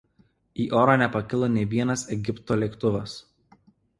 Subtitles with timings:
[0.63, 3.17] Į orą nepakilo nė vienas Egipto lėktuvas.